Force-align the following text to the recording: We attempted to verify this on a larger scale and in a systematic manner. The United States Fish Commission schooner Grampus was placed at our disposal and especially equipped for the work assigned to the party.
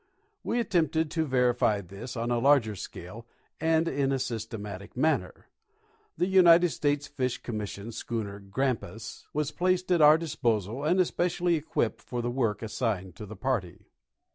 We 0.43 0.59
attempted 0.59 1.11
to 1.11 1.25
verify 1.25 1.79
this 1.79 2.17
on 2.17 2.31
a 2.31 2.39
larger 2.39 2.75
scale 2.75 3.27
and 3.59 3.87
in 3.87 4.11
a 4.11 4.17
systematic 4.17 4.97
manner. 4.97 5.45
The 6.17 6.25
United 6.25 6.69
States 6.69 7.05
Fish 7.05 7.37
Commission 7.37 7.91
schooner 7.91 8.39
Grampus 8.39 9.27
was 9.31 9.51
placed 9.51 9.91
at 9.91 10.01
our 10.01 10.17
disposal 10.17 10.83
and 10.83 10.99
especially 10.99 11.53
equipped 11.53 12.01
for 12.01 12.23
the 12.23 12.31
work 12.31 12.63
assigned 12.63 13.15
to 13.17 13.27
the 13.27 13.35
party. 13.37 13.91